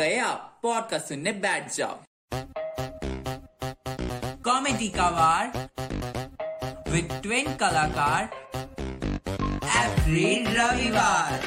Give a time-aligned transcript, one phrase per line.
[0.00, 1.96] गए आप पॉडकास्ट सुनने बैठ जाओ।
[4.44, 5.46] कॉमेडी का वार
[6.90, 8.30] विद ट्विन कलाकार
[9.76, 11.44] एवरी रविवार।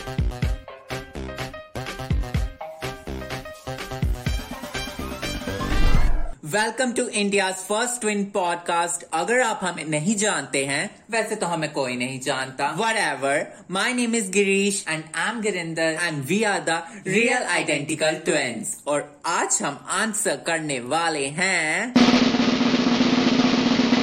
[6.54, 11.72] Welcome to India first twin podcast अगर आप हमें नहीं जानते हैं, वैसे तो हमें
[11.74, 16.59] कोई नहीं जानता। Whatever my name is Girish and I am Girinder and we are
[16.59, 21.94] the real identical twins और आज हम आंसर करने वाले हैं।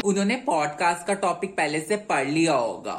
[0.05, 2.97] उन्होंने पॉडकास्ट का टॉपिक पहले से पढ़ लिया होगा।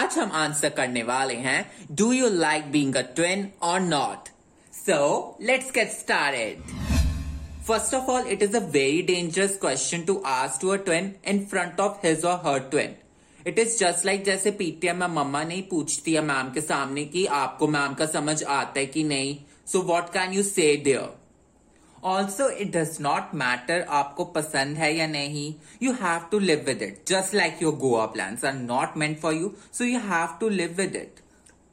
[0.00, 1.60] आज हम आंसर करने वाले हैं
[1.92, 4.28] do you like being twin और not
[4.74, 4.96] so
[5.42, 6.82] let's get started
[7.66, 11.46] First of all, it is a very dangerous question to ask to a twin in
[11.46, 12.90] front of his or her twin.
[13.46, 17.24] It is just like जैसे PTM में मम्मा नहीं पूछती है ma'am के सामने कि
[17.36, 19.36] आपको मैम का समझ आता है कि नहीं?
[19.66, 25.06] So what can you say there also it does not matter आपको पसंद है या
[25.06, 25.54] नहीं.
[25.82, 29.34] You have to live with it just like your Goa plan are not meant for
[29.34, 31.20] you so you have to live with it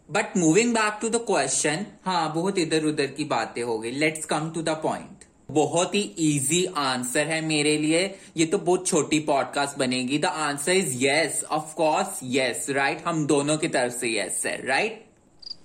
[0.09, 3.91] but moving back to the question हाँ बहुत इधर उधर की बातें हो गई.
[3.91, 8.03] Let's come to the point बहुत ही इजी आंसर है मेरे लिए।
[8.37, 13.25] ये तो बहुत छोटी पॉडकास्ट बनेगी। The answer is yes of course yes right हम
[13.27, 15.05] दोनों की तरफ़ से यस है right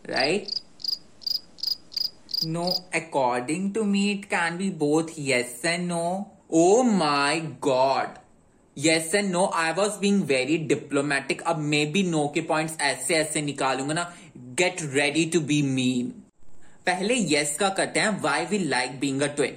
[0.06, 0.48] right
[2.44, 2.64] no
[2.94, 6.04] according to me it can be both yes and no
[6.52, 8.18] oh my god
[8.76, 13.14] yes and no I was being very diplomatic अब maybe no के points ऐसे
[13.14, 16.08] ऐसे निकालूँगा ना। Get ready to be mean
[16.86, 19.56] पहले yes का करते हैं। Why we like being a twin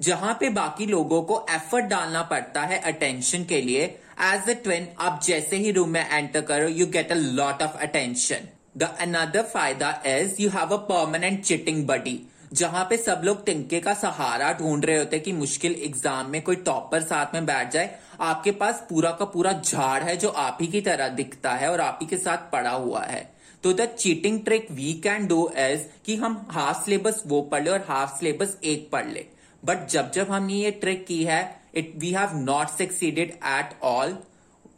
[0.00, 3.84] जहाँ पे बाकी लोगों को एफर्ट डालना पड़ता है अटेंशन के लिए।
[4.24, 7.76] एज अ ट्विन आप जैसे ही रूम में एंटर करो you get a lot of
[7.78, 12.20] attention the another फ़ायदा is you have a permanent cheating buddy
[12.52, 16.56] जहाँ पे सब लोग तिनके का सहारा ढूंढ रहे होते कि मुश्किल एग्ज़ाम में कोई
[16.58, 20.66] टॉपर साथ में बैठ जाए। आपके पास पूरा का पूरा झाड़ है जो आप ही
[20.66, 23.20] की तरह दिखता है और आप ही के साथ पड़ा हुआ है।
[23.64, 27.70] तो the cheating trick we can do as कि हम हाफ़ सिलेबस वो पढ़ ले
[27.70, 29.26] और हाफ़ सिलेबस एक पढ़ ले।
[29.64, 34.16] बट जब जब हमने ये ट्रिक की है it we have not succeeded at all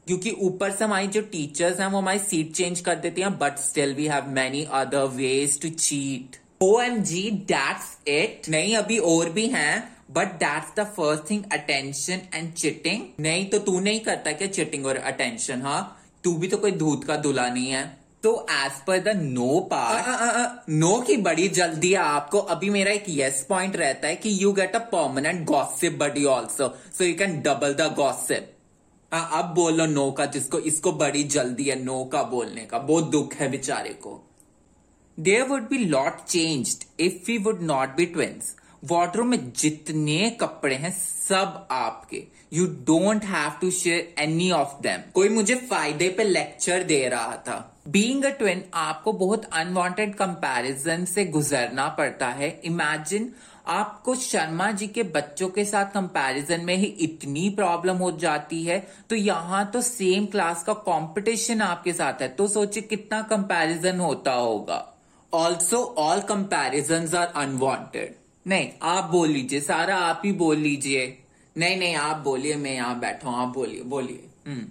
[0.07, 3.59] क्योंकि ऊपर से हमारी जो टीचर्स हैं, वो हमारी सीट चेंज कर देती हैं but
[3.59, 8.99] still we have many other ways to cheat O M G that's it नहीं, अभी
[8.99, 14.01] और भी हैं but that's the first thing attention and cheating नहीं तो तू नहीं
[14.01, 15.97] करता क्या चिटिंग और अटेंशन हाँ?
[16.25, 20.69] तू भी तो कोई दूध का दुला नहीं है। तो as per the no part
[20.71, 24.53] no की बड़ी जल्दी है आपको अभी मेरा एक यस पॉइंट रहता है कि you
[24.53, 28.57] get a permanent gossip buddy also so you can double the gossip
[29.13, 33.35] अब बोलो नो का जिसको इसको बड़ी जल्दी है नो का बोलने का। बहुत दुख
[33.35, 34.13] है बेचारे को।
[35.19, 38.55] There would be lot change if we would not be twins
[38.85, 45.11] wardrobe में जितने कपड़े हैं सब आपके। You don't have to share any of them
[45.15, 47.59] कोई मुझे फ़ायदे पे लेक्चर दे रहा था।
[47.91, 53.33] बींग ट्विन आपको बहुत अनवांटेड कंपैरिजन से गुजरना पड़ता है। इमेजिन
[53.67, 58.89] आपको शर्मा जी के बच्चों के साथ कंपैरिजन में ही इतनी प्रॉब्लम हो जाती है।
[59.11, 64.33] तो यहाँ तो सेम क्लास का कंपटीशन आपके साथ है। तो सोचिए कितना कंपैरिजन होता
[64.33, 64.87] होगा।
[65.33, 68.15] Also all comparison are unwanted
[68.47, 71.19] नहीं, आप बोल लीजिए, सारा आप ही बोल लीजिए।
[71.57, 74.69] नहीं नहीं, आप बोलिए, मैं यहाँ बैठा हूँ, आप बोलिए बोलिए। हम्म।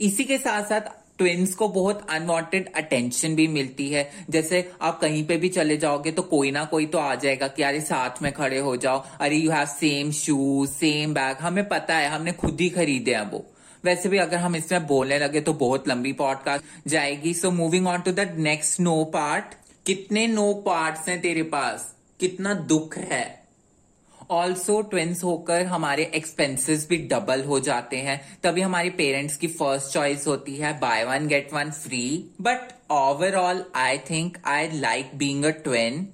[0.00, 5.24] इसी के साथ साथ ट्विंस को बहुत अनवांटेड अटेंशन भी मिलती है। जैसे आप कहीं
[5.26, 8.32] पे भी चले जाओगे तो कोई ना कोई तो आ जाएगा कि अरे साथ में
[8.32, 12.60] खड़े हो जाओ। अरे you have same shoes same bag हमें पता है, हमने खुद
[12.60, 13.44] ही खरीदे हैं वो।
[13.84, 18.00] वैसे भी अगर हम इसमें बोलने लगे तो बहुत लंबी पॉडकास्ट जाएगी। So moving on
[18.00, 19.54] to the next no part
[19.86, 21.94] कितने नो पार्ट्स हैं तेरे पास?
[22.20, 23.39] कितना दुख है?
[24.30, 29.92] ऑल्सो ट्विंस होकर हमारे एक्सपेंसेस भी डबल हो जाते हैं। तभी हमारे पेरेंट्स की फ़र्स्ट
[29.92, 32.02] चॉइस होती है buy one get one free
[32.40, 36.06] but overall I think I like being a twin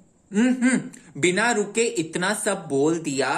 [1.17, 3.29] बिना रुके इतना सब बोल दिया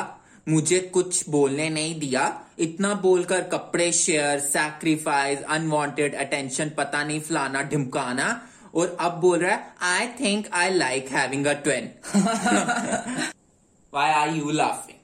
[0.47, 2.23] मुझे कुछ बोलने नहीं दिया।
[2.59, 8.29] इतना बोलकर कपड़े शेयर सैक्रिफाइस अनवांटेड अटेंशन पता नहीं फलाना ढिमकाना।
[8.75, 11.89] और अब बोल रहा है I think I like having a twin
[13.93, 14.97] why are you laughing?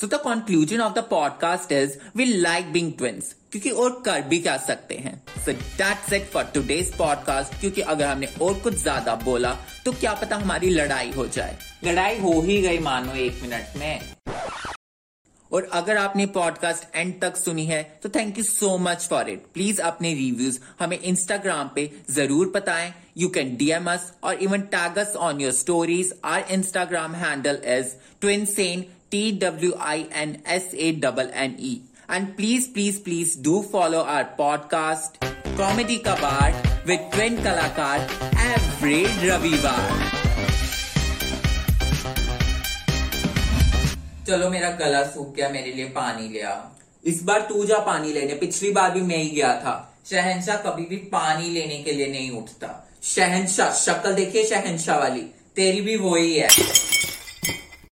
[0.00, 4.38] So the conclusion of the podcast is we like being twins क्योंकि और कर भी
[4.38, 5.14] क्या सकते हैं।
[5.44, 9.54] So that's it for today's podcast क्योंकि अगर हमने और कुछ ज़्यादा बोला
[9.84, 14.00] तो क्या पता हमारी लड़ाई हो जाए। लड़ाई हो ही गई मानो एक मिनट में।
[15.58, 19.46] और अगर आपने पॉडकास्ट एंड तक सुनी है तो thank you so much for it
[19.54, 24.60] please अपने रिव्यूज़ हमें इंस्टाग्राम पे ज़रूर बताए। You can D M S और even
[24.60, 27.86] tag on your stories our Instagram handle is
[28.20, 33.42] twin Sanne T W I N S A double N E and please please please
[33.42, 35.24] do follow our podcast
[35.58, 38.00] comedy का बार with twin कलाकार
[38.46, 40.17] every रविवार
[44.28, 46.50] चलो मेरा गला सूख गया, मेरे लिए पानी लिया
[47.04, 49.74] इस बार तू जा पानी लेने, पिछली बार भी मैं ही गया था।
[50.10, 55.20] शहनशाह कभी भी पानी लेने के लिए नहीं उठता। शहनशाह, शक्ल देखिए शहनशाह वाली,
[55.56, 56.48] तेरी भी वो ही है।